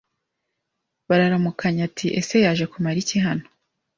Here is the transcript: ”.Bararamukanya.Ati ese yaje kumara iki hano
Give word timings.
”.Bararamukanya.Ati 1.07 2.07
ese 2.19 2.35
yaje 2.45 2.65
kumara 2.71 2.97
iki 3.03 3.17
hano 3.25 3.45